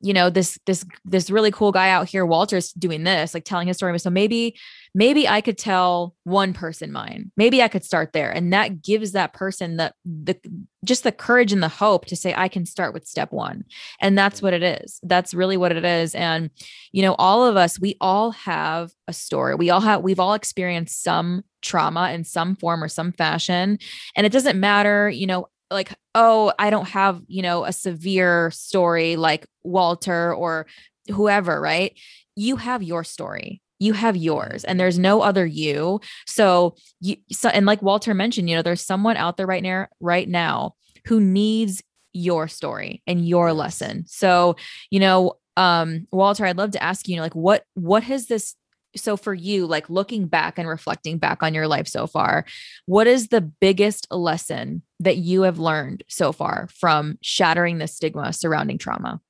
[0.02, 3.68] you know this this this really cool guy out here walter's doing this like telling
[3.68, 3.98] his story.
[3.98, 4.56] So maybe
[4.94, 7.30] maybe i could tell one person mine.
[7.36, 8.30] Maybe i could start there.
[8.30, 10.36] And that gives that person the the
[10.84, 13.64] just the courage and the hope to say i can start with step one.
[14.00, 14.98] And that's what it is.
[15.04, 16.14] That's really what it is.
[16.14, 16.50] And
[16.90, 19.54] you know all of us we all have a story.
[19.54, 23.78] We all have we've all experienced some trauma in some form or some fashion.
[24.16, 28.50] And it doesn't matter you know like oh i don't have you know a severe
[28.50, 30.66] story like walter or
[31.08, 31.98] whoever right?
[32.36, 33.60] You have your story.
[33.78, 36.00] You have yours and there's no other you.
[36.26, 39.88] So you so and like walter mentioned you know there's someone out there right now
[40.00, 40.74] right now
[41.06, 41.82] who needs
[42.12, 44.04] your story and your lesson.
[44.06, 44.56] So
[44.90, 48.26] you know um walter i'd love to ask you, you know like what what has
[48.26, 48.56] this
[48.96, 52.46] so for you like looking back and reflecting back on your life so far
[52.86, 58.32] what is the biggest lesson that you have learned so far from shattering the stigma
[58.32, 59.20] surrounding trauma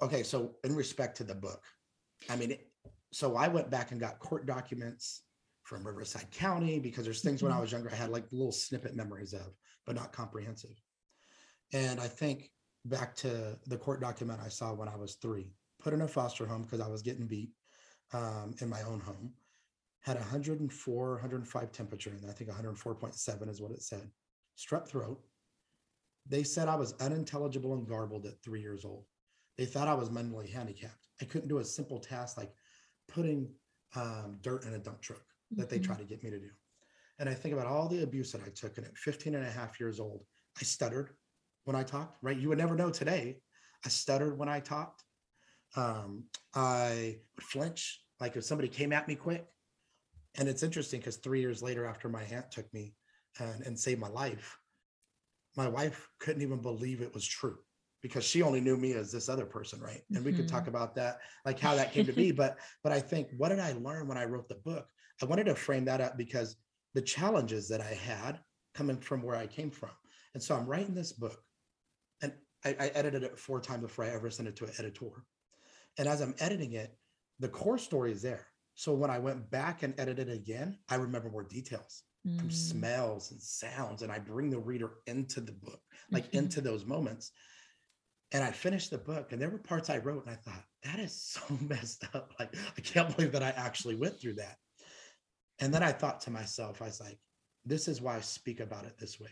[0.00, 1.64] Okay, so in respect to the book,
[2.30, 2.56] I mean,
[3.12, 5.22] so I went back and got court documents
[5.64, 7.60] from Riverside County because there's things when I Mhm.
[7.60, 10.80] was younger I had like little snippet memories of, but not comprehensive.
[11.72, 12.52] And I think
[12.84, 16.46] back to the court document I saw when I was three, put in a foster
[16.46, 17.50] home because I was getting beat
[18.12, 19.34] um, in my own home,
[20.00, 24.10] had 104, 105 temperature, and I think 104.7 is what it said.
[24.58, 25.20] Strep throat.
[26.26, 29.04] They said I was unintelligible and garbled at three years old.
[29.56, 31.08] They thought I was mentally handicapped.
[31.20, 32.52] I couldn't do a simple task like
[33.08, 33.48] putting
[33.94, 35.84] um, dirt in a dump truck that they Mhm.
[35.84, 36.50] tried to get me to do.
[37.18, 38.76] And I think about all the abuse that I took.
[38.78, 41.16] And at 15 and a half years old, I stuttered
[41.64, 42.36] when I talked, right?
[42.36, 43.42] You would never know today.
[43.84, 45.04] I stuttered when I talked.
[45.76, 49.46] Um, I would flinch, like if somebody came at me quick.
[50.34, 52.94] And it's interesting because three years later, after my aunt took me
[53.38, 54.58] and, and saved my life,
[55.56, 57.58] my wife couldn't even believe it was true
[58.02, 60.02] because she only knew me as this other person, right?
[60.14, 60.70] And we could talk mm-hmm.
[60.70, 62.32] about that, like how that came to be.
[62.38, 64.86] But but I think what did I learn when I wrote the book?
[65.20, 66.56] I wanted to frame that up because
[66.94, 68.38] the challenges that I had
[68.74, 69.90] coming from where I came from.
[70.34, 71.40] And so I'm writing this book
[72.22, 72.32] and
[72.64, 75.24] I, I edited it four times before I ever sent it to an editor.
[75.98, 76.96] And as I'm editing it,
[77.40, 78.46] the core story is there.
[78.74, 82.04] So when I went back and edited it again, I remember more details
[82.36, 82.52] from Mm.
[82.52, 84.02] smells and sounds.
[84.02, 86.38] And I bring the reader into the book, like Mhm.
[86.38, 87.32] into those moments.
[88.32, 90.98] And I finished the book, and there were parts I wrote, and I thought, that
[90.98, 92.34] is so messed up.
[92.38, 94.58] Like, I can't believe that I actually went through that.
[95.60, 97.18] And then I thought to myself, I was like,
[97.64, 99.30] this is why I speak about it this way.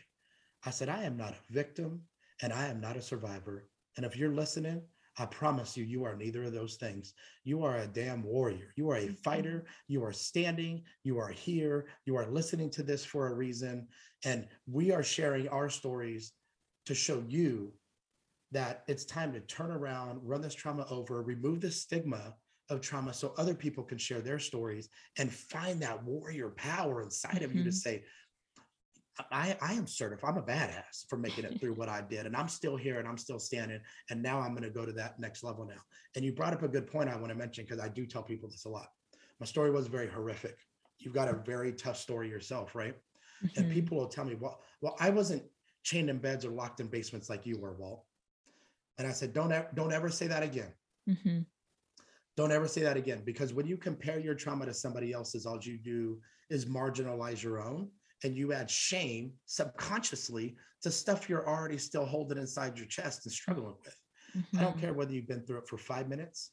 [0.65, 2.09] I said, I am not a victim
[2.43, 3.69] and I am not a survivor.
[3.97, 4.83] And if you're listening,
[5.19, 7.15] I promise you, you are neither of those things.
[7.45, 8.73] You are a damn warrior.
[8.77, 9.19] You are a Mhm.
[9.19, 9.67] fighter.
[9.89, 10.85] You are standing.
[11.05, 11.89] You are here.
[12.05, 13.89] You are listening to this for a reason.
[14.25, 16.33] And we are sharing our stories
[16.85, 17.73] to show you
[18.53, 22.37] that it's time to turn around, run this trauma over, remove the stigma
[22.69, 27.43] of trauma so other people can share their stories and find that warrior power inside
[27.43, 27.75] of you to Mhm.
[27.75, 28.05] say,
[29.33, 30.31] I, I am certified.
[30.31, 32.27] I'm a badass for making it through what I did.
[32.27, 33.81] And I'm still here and I'm still standing.
[34.11, 35.81] And now I'm going to go to that next level now.
[36.15, 38.23] And you brought up a good point I want to mention because I do tell
[38.23, 38.89] people this a lot.
[39.41, 40.59] My story was very horrific.
[40.99, 42.95] You've got a very tough story yourself, right?
[43.57, 43.73] And Mhm.
[43.73, 45.45] people will tell me, well, well, I wasn't
[45.83, 48.05] chained in beds or locked in basements like you were, Walt.
[48.99, 50.73] And I said, don't ever, don't ever say that again.
[51.09, 51.47] Mhm.
[52.37, 53.23] Don't ever say that again.
[53.25, 57.63] Because when you compare your trauma to somebody else's, all you do is marginalize your
[57.63, 57.91] own
[58.25, 63.33] and you add shame subconsciously to stuff you're already still holding inside your chest and
[63.33, 63.99] struggling with.
[64.57, 64.81] I don't Mhm.
[64.81, 66.53] care whether you've been through it for five minutes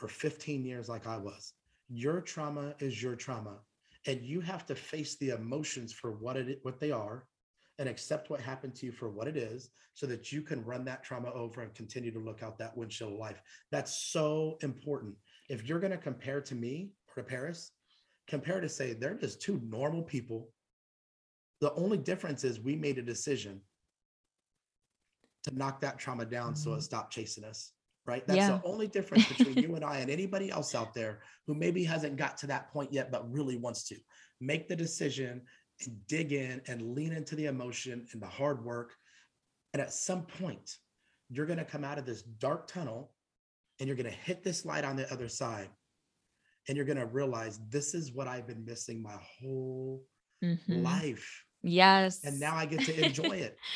[0.00, 1.54] or 15 years like I was.
[1.88, 3.60] Your trauma is your trauma.
[4.06, 7.28] And you have to face the emotions for what it what they are
[7.78, 10.84] and accept what happened to you for what it is so that you can run
[10.84, 13.40] that trauma over and continue to look out that windshield of life.
[13.70, 15.16] That's so important
[15.48, 17.72] if you're going to compare to me or to Paris,
[18.26, 20.52] compare to say they're just two normal people.
[21.62, 23.62] The only difference is we made a decision
[25.44, 26.78] to knock that trauma down so Mhm.
[26.78, 27.72] it stopped chasing us.
[28.04, 28.26] Right.
[28.26, 28.58] That's Yeah.
[28.58, 32.16] the only difference between you and I and anybody else out there who maybe hasn't
[32.16, 33.96] got to that point yet, but really wants to
[34.40, 35.46] make the decision
[35.86, 38.98] and dig in and lean into the emotion and the hard work.
[39.72, 40.80] And at some point,
[41.28, 43.14] you're going to come out of this dark tunnel
[43.78, 45.70] and you're going to hit this light on the other side.
[46.66, 50.08] And you're going to realize this is what I've been missing my whole
[50.42, 50.82] Mhm.
[50.82, 51.46] life.
[51.62, 52.20] Yes.
[52.24, 53.56] And now I get to enjoy it.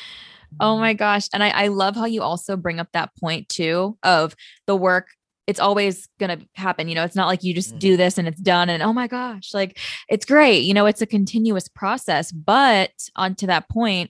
[0.59, 1.27] Oh my gosh.
[1.33, 4.33] And I, I love how you also bring up that point too of
[4.65, 5.07] the work.
[5.45, 6.87] It's always going to happen.
[6.87, 7.79] You know, it's not like you just Mhm.
[7.79, 8.69] do this and it's done.
[8.69, 9.77] And oh my gosh, like
[10.09, 10.63] it's great.
[10.63, 12.31] You know, it's a continuous process.
[12.31, 14.09] But onto that point,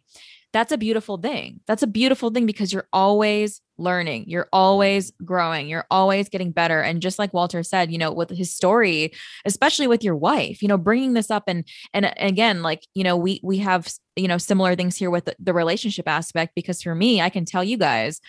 [0.54, 1.60] that's a beautiful thing.
[1.68, 6.82] That's a beautiful thing because you're always learning, you're always growing, you're always getting better.
[6.82, 9.12] And just like Walter said, you know, with his story,
[9.46, 13.18] especially with your wife, you know, bringing this up and and again, like you know,
[13.18, 16.96] we we have you know similar things here with the, the relationship aspect because for
[16.96, 18.22] me, I can tell you guys,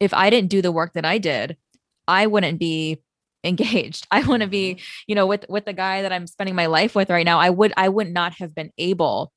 [0.00, 1.56] if I didn't do the work that I did,
[2.08, 3.02] I wouldn't be
[3.44, 4.06] engaged.
[4.10, 4.82] I wouldn't be, mm-hmm.
[5.06, 7.38] you know, with with the guy that I'm spending my life with right now.
[7.38, 9.32] I would I would not have been able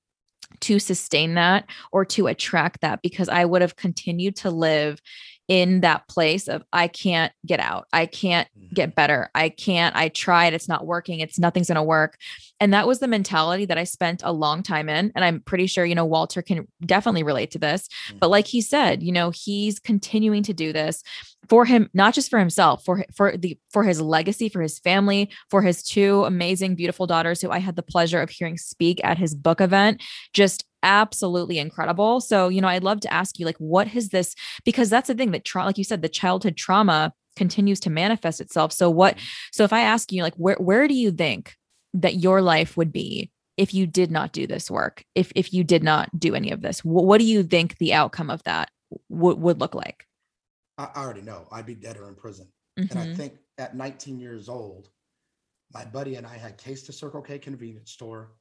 [0.62, 5.02] to sustain that or to attract that because I would have continued to live
[5.50, 7.88] in that place of I can't get out.
[7.92, 8.74] I can't Mhm.
[8.76, 9.30] get better.
[9.34, 9.96] I can't.
[9.96, 10.54] I tried.
[10.54, 11.20] It's not working.
[11.20, 12.18] It's nothing's going to work.
[12.62, 15.12] And that was the mentality that I spent a long time in.
[15.16, 17.90] And I'm pretty sure, you know, Walter can definitely relate to this.
[18.20, 18.32] But Mhm.
[18.32, 21.04] like he said, you know, he's continuing to do this
[21.48, 25.30] for him, not just for himself, for for the for his legacy, for his family,
[25.50, 29.18] for his two amazing, beautiful daughters who I had the pleasure of hearing speak at
[29.18, 30.04] his book event.
[30.34, 32.22] Just absolutely incredible.
[32.22, 34.36] So, you know, I'd love to ask you, like, what has this?
[34.66, 38.42] Because that's the thing that, tra- like you said, the childhood trauma continues to manifest
[38.42, 38.72] itself.
[38.74, 39.18] So, what?
[39.52, 41.56] So, if I ask you, like, where where do you think
[41.94, 45.04] that your life would be if you did not do this work?
[45.16, 47.94] If if you did not do any of this, what, what do you think the
[47.94, 48.70] outcome of that
[49.10, 50.06] would would look like?
[50.78, 52.52] I I already know I'd be dead or in prison.
[52.90, 53.16] And I Mhm.
[53.16, 54.90] think at 19 years old,
[55.74, 58.34] my buddy and I had case to Circle K convenience store.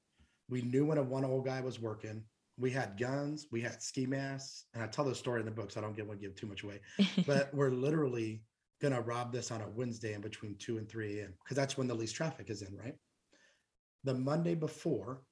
[0.49, 2.23] We knew when a one old guy was working.
[2.57, 5.71] We had guns, we had ski masks, and I tell this story in the book,
[5.71, 6.81] so I don't get want to give too much away.
[7.27, 8.43] But we're literally
[8.81, 11.35] gonna rob this on a Wednesday in between two and three a.m.
[11.45, 12.95] because that's when the least traffic is in, right?
[14.05, 15.23] The Monday before,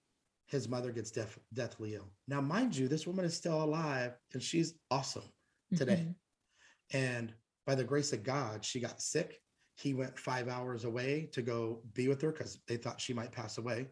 [0.46, 2.12] his mother gets death, deathly ill.
[2.28, 5.28] Now, mind you, this woman is still alive and she's awesome
[5.76, 6.06] today.
[6.08, 6.14] Mhm.
[6.92, 7.34] And
[7.66, 9.40] by the grace of God, she got sick.
[9.74, 13.32] He went five hours away to go be with her because they thought she might
[13.32, 13.88] pass away.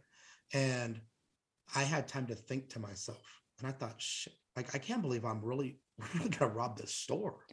[0.52, 1.00] And
[1.74, 3.42] I had time to think to myself.
[3.58, 5.80] And I thought, shit, like, I can't believe I'm really,
[6.14, 7.46] really to rob this store.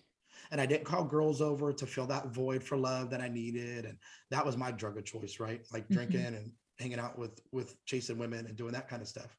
[0.52, 3.86] And I didn't call girls over to fill that void for love that I needed.
[3.86, 4.00] And
[4.32, 5.66] that was my drug of choice, right?
[5.72, 5.92] Like Mhm.
[5.92, 9.38] drinking and hanging out with with chasing women and doing that kind of stuff.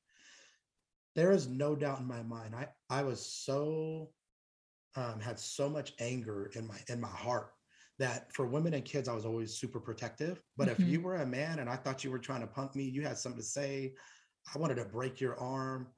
[1.14, 2.54] There is no doubt in my mind.
[2.54, 4.14] I I was so
[4.96, 7.54] um, had so much anger in my in my heart
[7.98, 10.42] that for women and kids I was always super protective.
[10.56, 10.70] But Mhm.
[10.70, 13.02] if you were a man and I thought you were trying to punk me, you
[13.02, 13.96] had something to say.
[14.54, 15.88] I wanted to break your arm.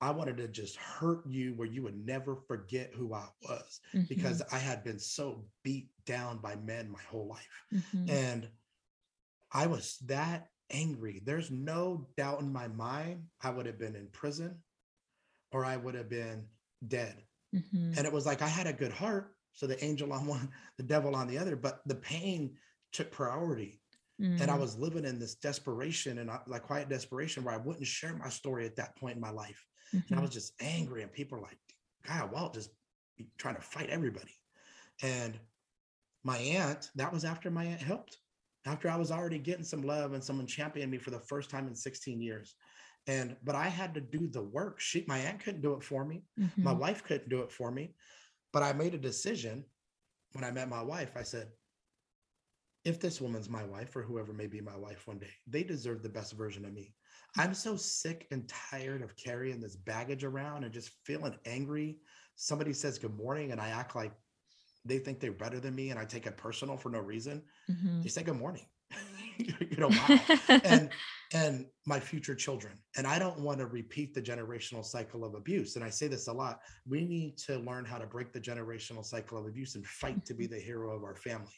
[0.00, 4.08] I wanted to just hurt you where you would never forget who I was Mhm.
[4.08, 7.64] because I had been so beat down by men my whole life.
[7.72, 8.08] Mhm.
[8.08, 8.50] And
[9.52, 11.20] I was that angry.
[11.20, 14.62] There's no doubt in my mind I would have been in prison
[15.52, 16.48] or I would have been
[16.88, 17.26] dead.
[17.54, 17.96] Mhm.
[17.96, 19.36] And it was like I had a good heart.
[19.52, 22.58] So the angel on one, the devil on the other, but the pain
[22.92, 23.80] took priority.
[24.40, 24.60] And I Mm.
[24.60, 28.28] was living in this desperation and I- like quiet desperation where I wouldn't share my
[28.28, 29.66] story at that point in my life.
[30.10, 30.22] And I Mhm.
[30.22, 31.02] was just angry.
[31.02, 31.58] And people are like,
[32.04, 32.70] God, Walt just
[33.16, 34.34] be trying to fight everybody.
[35.02, 35.40] And
[36.24, 38.18] my aunt, that was after my aunt helped,
[38.66, 41.68] after I was already getting some love and someone championed me for the first time
[41.68, 42.56] in 16 years.
[43.06, 44.80] And but I had to do the work.
[44.80, 46.24] She my aunt couldn't do it for me.
[46.62, 46.78] My Mhm.
[46.78, 47.94] wife couldn't do it for me.
[48.52, 49.66] But I made a decision
[50.32, 51.16] when I met my wife.
[51.16, 51.52] I said,
[52.84, 56.02] if this woman's my wife or whoever may be my wife one day, they deserve
[56.02, 56.94] the best version of me.
[57.36, 61.98] I'm so sick and tired of carrying this baggage around and just feeling angry.
[62.36, 64.12] Somebody says good morning and I act like
[64.84, 67.42] they think they're better than me and I take it personal for no reason.
[67.70, 68.02] Mhm.
[68.02, 68.66] They say good morning.
[69.38, 70.20] you know, wow.
[70.62, 70.90] and
[71.34, 72.78] and my future children.
[72.96, 75.74] And I don't want to repeat the generational cycle of abuse.
[75.74, 76.60] And I say this a lot.
[76.86, 80.34] We need to learn how to break the generational cycle of abuse and fight to
[80.34, 81.54] be the hero of our family.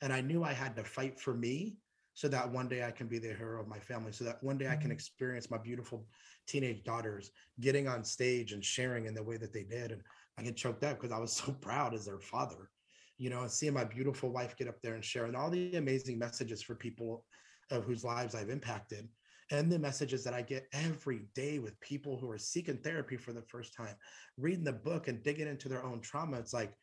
[0.00, 1.78] And I knew I had to fight for me
[2.14, 4.58] so that one day I can be the hero of my family, so that one
[4.58, 4.92] day I can Mhm.
[4.92, 6.08] experience my beautiful
[6.46, 9.92] teenage daughters getting on stage and sharing in the way that they did.
[9.92, 10.02] And
[10.36, 12.70] I get choked up because I was so proud as their father.
[13.16, 15.76] you know, and seeing my beautiful wife get up there and share and all the
[15.76, 17.26] amazing messages for people
[17.70, 19.08] of whose lives I've impacted
[19.50, 23.32] and the messages that I get every day with people who are seeking therapy for
[23.32, 23.96] the first time,
[24.36, 26.38] reading the book and digging into their own trauma.
[26.38, 26.74] It's like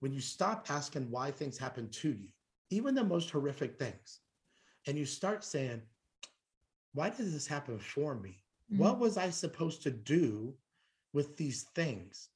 [0.00, 2.28] when you stop asking why things happen to you,
[2.70, 4.20] even the most horrific things,
[4.86, 5.82] and you start saying,
[6.94, 8.42] why did this happen for me?
[8.72, 8.82] Mm-hmm.
[8.82, 10.54] What was I supposed to do
[11.12, 12.28] with these things?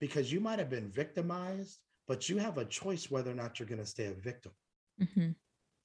[0.00, 3.68] Because you might have been victimized, but you have a choice whether or not you're
[3.68, 4.52] going to stay a victim.
[5.00, 5.30] Mm-hmm.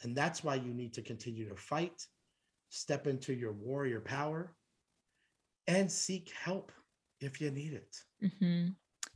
[0.01, 2.05] And that's why you need to continue to fight
[2.69, 4.53] step into your warrior power
[5.67, 6.71] and seek help
[7.19, 7.97] if you need it.
[8.23, 8.69] Mm-hmm.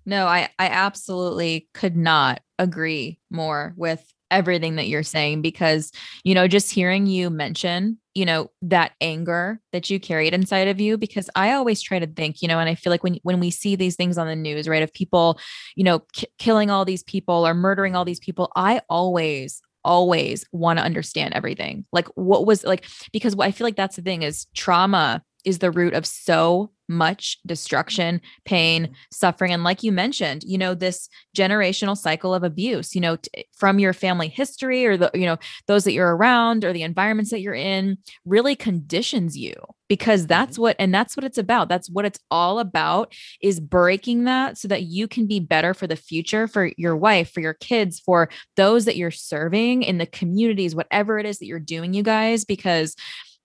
[0.06, 5.91] No, I, I absolutely could not agree more with everything that you're saying because,
[6.24, 10.82] you know, just hearing you mention, you know, that anger that you carried inside of
[10.82, 13.39] you, because I always try to think, you know, and I feel like when, when
[13.39, 15.39] we see these things on the news, right, of people,
[15.76, 20.46] you know, k- killing all these people or murdering all these people, I always, always
[20.52, 21.86] want to understand everything.
[21.93, 25.72] Like what was like because I feel like that's the thing is trauma is the
[25.72, 28.93] root of so much destruction, pain, mm-hmm.
[29.12, 33.46] suffering and like you mentioned, you know this generational cycle of abuse, you know t-
[33.56, 37.32] from your family history or the you know those that you're around or the environments
[37.32, 39.54] that you're in really conditions you
[39.88, 40.63] because that's mm-hmm.
[40.63, 44.67] what and that's what it's about that's what it's all about is breaking that so
[44.67, 48.30] that you can be better for the future for your wife for your kids for
[48.56, 52.43] those that you're serving in the communities whatever it is that you're doing you guys
[52.46, 52.96] because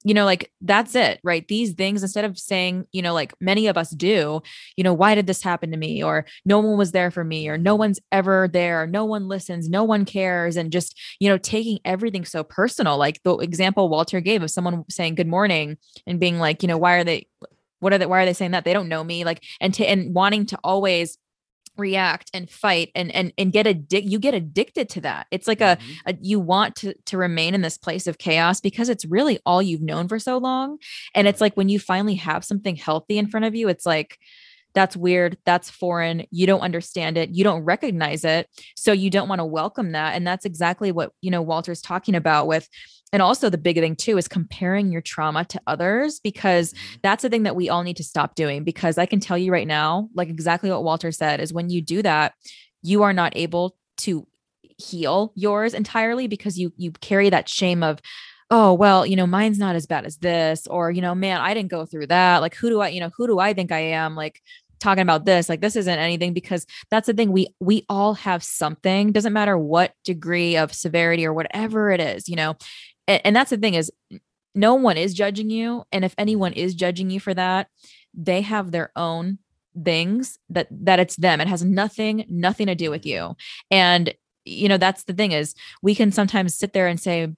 [0.05, 1.47] you know like that's it right?
[1.49, 4.43] These things instead of saying you know like many of us do
[4.77, 6.03] you know why did this happen to me?
[6.03, 9.69] or no one was there for me or no one's ever there no one listens
[9.69, 12.99] no one cares and just you know taking everything so personal.
[12.99, 16.79] Like the example walter gave of someone saying good morning and being like you know
[16.79, 17.27] why are they
[17.81, 18.65] what are they why are they saying that?
[18.65, 21.19] They don't know me like and to and wanting to always
[21.79, 25.27] react and fight and and and get addicted you get addicted to that.
[25.31, 25.91] It's like mm-hmm.
[26.07, 29.39] a, a, you want to to remain in this place of chaos because it's really
[29.47, 30.79] all you've known for so long.
[31.15, 34.19] And it's like when you finally have something healthy in front of you it's like
[34.79, 35.37] that's weird.
[35.45, 36.25] That's foreign.
[36.31, 37.31] You don't understand it.
[37.31, 38.49] You don't recognize it.
[38.77, 40.15] So you don't want to welcome that.
[40.15, 42.69] And that's exactly what you know walter's talking about with
[43.13, 46.97] and also the big thing too is comparing your trauma to others because mm-hmm.
[47.03, 49.51] that's the thing that we all need to stop doing because i can tell you
[49.51, 52.35] right now like exactly what walter said is when you do that
[52.83, 54.27] you are not able to
[54.77, 57.99] heal yours entirely because you you carry that shame of
[58.51, 61.53] oh well you know mine's not as bad as this or you know man i
[61.53, 62.41] didn't go through that.
[62.41, 64.15] Like who do i you know who do i think i am?
[64.15, 64.41] Like
[64.79, 68.43] talking about this like this isn't anything because that's the thing we we all have
[68.43, 72.57] something doesn't matter what degree of severity or whatever it is you know?
[73.07, 73.91] And, and that's the thing is
[74.55, 77.69] no one is judging you and if anyone is judging you for that
[78.15, 79.39] they have their own
[79.85, 81.41] things that that it's them.
[81.41, 83.37] It has nothing nothing to do with you.
[83.71, 84.15] And
[84.45, 87.29] you know that's the thing is we can sometimes sit there and say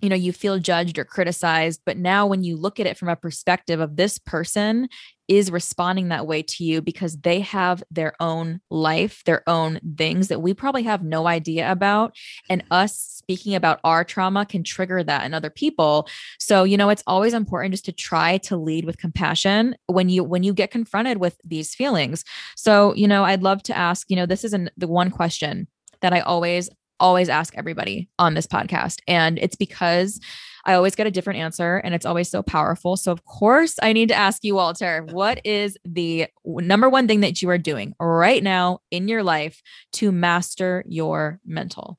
[0.00, 3.08] you know you feel judged or criticized but now when you look at it from
[3.08, 4.88] a perspective of this person
[5.28, 10.28] is responding that way to you because they have their own life their own things
[10.28, 12.16] that we probably have no idea about.
[12.48, 12.72] And mm-hmm.
[12.72, 16.08] us speaking about our trauma can trigger that in other people.
[16.38, 20.22] So you know it's always important just to try to lead with compassion when you
[20.22, 22.24] when you get confronted with these feelings.
[22.56, 25.66] So you know i'd love to ask you know this is an, the one question
[26.00, 26.68] that I always
[27.00, 29.00] always ask everybody on this podcast.
[29.06, 30.20] And it's because
[30.64, 32.96] I always get a different answer and it's always so powerful.
[32.96, 37.20] So, of course, I need to ask you, Walter, what is the number one thing
[37.20, 39.62] that you are doing right now in your life
[39.94, 41.98] to master your mental?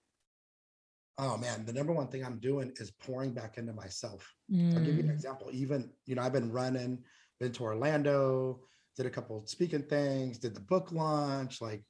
[1.19, 4.31] Oh man, the number one thing I'm doing is pouring back into myself.
[4.51, 4.75] Mm.
[4.75, 5.13] I'll give you an mm.
[5.13, 5.49] example.
[5.51, 6.99] Even, you know, I've been running,
[7.39, 8.59] been to Orlando,
[8.95, 11.83] did a couple speaking things, did the book launch, like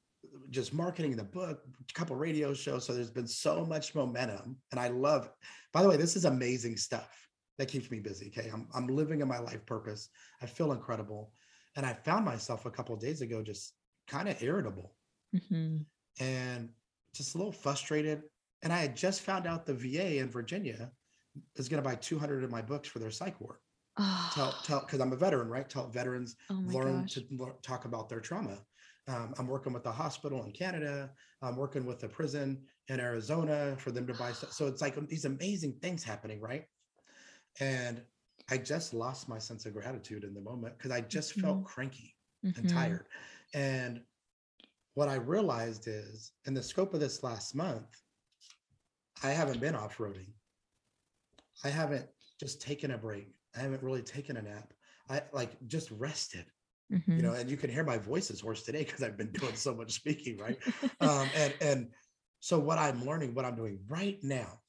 [0.50, 2.86] just marketing the book, a couple radio shows.
[2.86, 5.26] So there's been so much momentum, and I love.
[5.26, 5.32] It.
[5.74, 7.10] By the way, this is amazing stuff
[7.58, 8.28] that keeps me busy.
[8.28, 10.10] Okay, I'm I'm living in my life purpose.
[10.42, 11.32] I feel incredible,
[11.76, 13.74] and I found myself a couple days ago just
[14.08, 14.96] kind of irritable
[15.36, 15.78] mm-hmm.
[16.20, 16.70] and
[17.14, 18.24] just a little frustrated.
[18.64, 20.92] And I had just found out the VA in Virginia
[21.56, 23.58] is going to buy 200 of my books for their psych ward.
[23.98, 24.32] Oh.
[24.34, 25.70] Tell tell because I'm a veteran, right?
[25.70, 27.14] Tell veterans oh learn gosh.
[27.16, 28.58] to talk about their trauma.
[29.08, 31.10] Um, I'm working with the hospital in Canada.
[31.42, 34.52] I'm working with the prison in Arizona for them to buy stuff.
[34.52, 36.66] So it's like these amazing things happening, right?
[37.60, 38.02] And
[38.50, 41.42] I just lost my sense of gratitude in the moment because I just mm-hmm.
[41.42, 42.60] felt cranky mm-hmm.
[42.60, 43.06] and tired.
[43.54, 44.02] And
[44.96, 48.02] what I realized is in the scope of this last month,
[49.24, 50.34] I haven't been off roading.
[51.64, 52.08] I haven't
[52.40, 53.34] just taken a break.
[53.56, 54.74] I haven't really taken a nap.
[55.10, 56.46] I like just rested
[56.92, 57.16] mm-hmm.
[57.18, 59.56] you know and you can hear my voice is hoarse today because i've been doing
[59.56, 60.58] so much speaking right
[61.02, 61.88] um, and and
[62.40, 64.62] So what I'm learning, what I'm doing right now,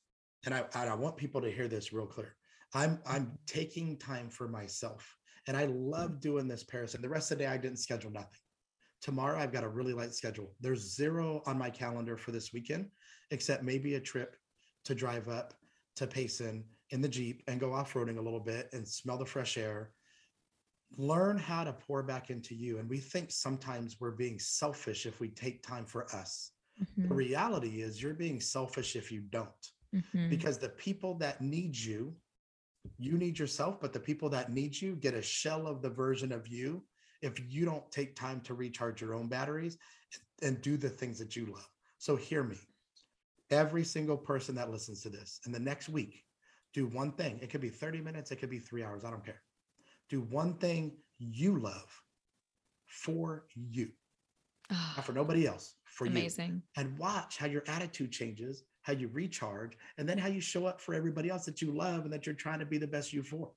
[0.45, 2.35] and I, and I want people to hear this real clear.
[2.75, 5.17] I'm I'm taking time for myself.
[5.47, 6.95] And I love doing this, Paris.
[6.95, 8.41] And the rest of the day, I didn't schedule nothing.
[9.01, 10.55] Tomorrow, I've got a really light schedule.
[10.61, 12.91] There's zero on my calendar for this weekend,
[13.31, 14.37] except maybe a trip
[14.85, 15.55] to drive up
[15.97, 19.25] to Payson in the Jeep and go off roading a little bit and smell the
[19.25, 19.93] fresh air.
[20.97, 22.79] Learn how to pour back into you.
[22.79, 26.53] And we think sometimes we're being selfish if we take time for us.
[26.81, 27.09] Mm-hmm.
[27.09, 29.49] The reality is, you're being selfish if you don't,
[29.95, 30.29] mm-hmm.
[30.29, 32.15] because the people that need you
[32.99, 36.33] you need yourself, but the people that need you get a shell of the version
[36.33, 36.83] of you
[37.21, 39.77] if you don't take time to recharge your own batteries
[40.43, 41.69] and do the things that you love.
[41.99, 42.57] So hear me.
[43.51, 46.23] Every single person that listens to this in the next week,
[46.75, 47.39] do one thing.
[47.43, 49.05] It could be 30 minutes, it could be three hours.
[49.05, 49.43] I don't care.
[50.09, 52.03] Do one thing you love
[52.87, 53.91] for you,
[54.71, 56.47] not for ah, nobody else, for Amazing.
[56.47, 56.53] you.
[56.53, 56.63] Amazing.
[56.77, 60.81] And watch how your attitude changes how you recharge, and then how you show up
[60.81, 63.23] for everybody else that you love and that you're trying to be the best you
[63.23, 63.51] for.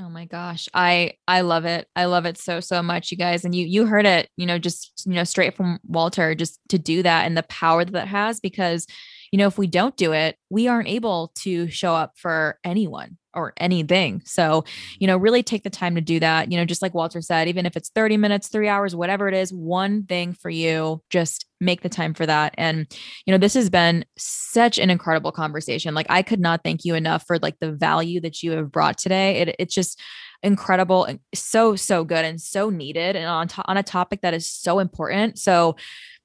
[0.00, 0.66] Oh my gosh.
[0.72, 1.86] I I love it.
[1.94, 4.58] I love it so so much you guys and you you heard it, you know,
[4.58, 8.08] just you know straight from Walter just to do that and the power that that
[8.08, 8.86] has because
[9.30, 13.17] you know if we don't do it, we aren't able to show up for anyone
[13.34, 14.22] or anything.
[14.24, 14.64] So,
[14.98, 16.50] you know, really take the time to do that.
[16.50, 19.34] You know, just like Walter said, even if it's 30 minutes, three hours, whatever it
[19.34, 22.54] is, one thing for you, just make the time for that.
[22.56, 22.86] And,
[23.26, 25.94] you know, this has been such an incredible conversation.
[25.94, 28.98] Like, I could not thank you enough for like the value that you have brought
[28.98, 29.38] today.
[29.38, 30.00] It, it's just,
[30.42, 34.34] incredible and so so good and so needed and on to- on a topic that
[34.34, 35.74] is so important so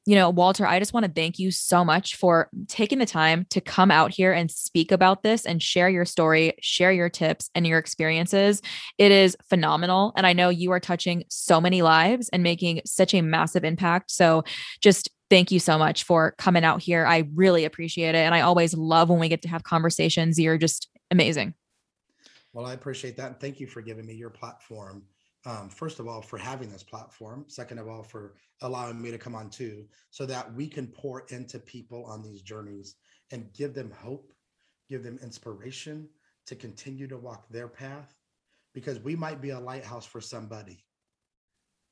[0.05, 3.45] you know, Walter, I just want to thank you so much for taking the time
[3.51, 7.49] to come out here and speak about this and share your story, share your tips
[7.55, 8.61] and your experiences.
[8.97, 10.11] It is phenomenal.
[10.17, 14.11] And I know you are touching so many lives and making such a massive impact.
[14.11, 14.43] So
[14.81, 17.05] just thank you so much for coming out here.
[17.05, 18.19] I really appreciate it.
[18.19, 20.37] And I always love when we get to have conversations.
[20.37, 21.53] You're just amazing.
[22.51, 23.27] Well, I appreciate that.
[23.27, 25.03] And thank you for giving me your platform
[25.45, 27.45] um, first of all, for having this platform.
[27.47, 31.25] Second of all, for allowing me to come on too, so that we can pour
[31.29, 32.95] into people on these journeys
[33.31, 34.31] and give them hope,
[34.89, 36.07] give them inspiration
[36.45, 38.15] to continue to walk their path.
[38.73, 40.83] Because we might be a lighthouse for somebody.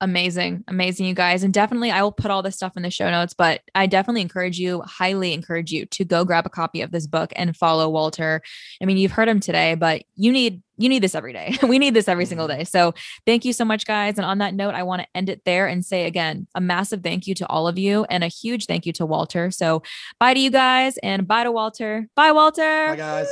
[0.00, 1.42] amazing, amazing, you guys.
[1.42, 4.20] And definitely, I will put all this stuff in the show notes, but I definitely
[4.20, 7.88] encourage you, highly encourage you to go grab a copy of this book and follow
[7.88, 8.42] Walter.
[8.82, 11.56] I mean, you've heard him today, but you need you need this every day.
[11.66, 12.58] we need this every single mm-hmm.
[12.58, 12.64] day.
[12.64, 12.94] So
[13.26, 14.16] thank you so much, guys.
[14.16, 17.02] And on that note, I want to end it there and say again, a massive
[17.02, 19.50] thank you to all of you and a huge thank you to Walter.
[19.50, 19.82] So
[20.20, 22.08] bye to you guys and bye to Walter.
[22.14, 22.88] Bye, Walter.
[22.88, 23.28] Bye, guys.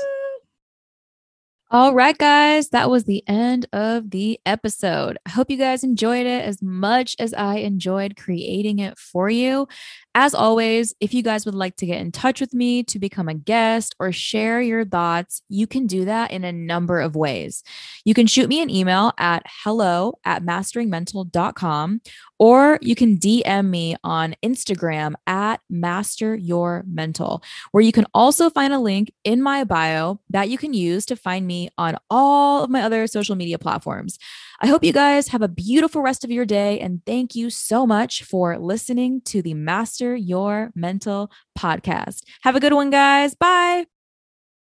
[1.69, 5.19] All right, guys, that was the end of the episode.
[5.27, 9.67] I hope you guys enjoyed it as much as I enjoyed creating it for you.
[10.14, 13.29] As always, if you guys would like to get in touch with me to become
[13.29, 17.64] a guest or share your thoughts, you can do that in a number of ways.
[18.05, 22.01] You can shoot me an email at hello at masteringmental.com
[22.39, 28.51] or you can DM me on Instagram at master your mental, where you can also
[28.51, 32.64] find a link in my bio that you can use to find me on all
[32.64, 34.18] of my other social media platforms.
[34.61, 36.80] I hope you guys have a beautiful rest of your day.
[36.80, 42.22] And thank you so much for listening to the Master Your Mental podcast.
[42.43, 43.34] Have a good one, guys.
[43.34, 43.87] Bye.